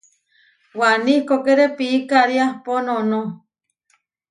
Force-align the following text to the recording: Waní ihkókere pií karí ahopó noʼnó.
Waní 0.79 1.13
ihkókere 1.19 1.65
pií 1.77 1.97
karí 2.09 2.35
ahopó 2.43 2.73
noʼnó. 2.85 3.19